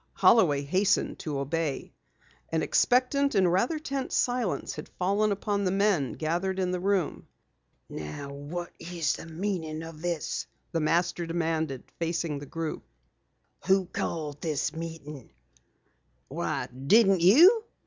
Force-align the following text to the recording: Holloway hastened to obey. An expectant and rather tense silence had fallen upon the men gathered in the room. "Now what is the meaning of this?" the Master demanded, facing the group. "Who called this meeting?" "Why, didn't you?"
Holloway 0.13 0.63
hastened 0.63 1.19
to 1.19 1.37
obey. 1.37 1.93
An 2.51 2.63
expectant 2.63 3.35
and 3.35 3.53
rather 3.53 3.77
tense 3.77 4.15
silence 4.15 4.73
had 4.73 4.89
fallen 4.97 5.31
upon 5.31 5.63
the 5.63 5.69
men 5.69 6.13
gathered 6.13 6.57
in 6.57 6.71
the 6.71 6.79
room. 6.79 7.27
"Now 7.87 8.31
what 8.33 8.71
is 8.79 9.13
the 9.13 9.27
meaning 9.27 9.83
of 9.83 10.01
this?" 10.01 10.47
the 10.71 10.79
Master 10.79 11.27
demanded, 11.27 11.83
facing 11.99 12.39
the 12.39 12.47
group. 12.47 12.83
"Who 13.67 13.85
called 13.85 14.41
this 14.41 14.75
meeting?" 14.75 15.29
"Why, 16.29 16.65
didn't 16.65 17.21
you?" 17.21 17.63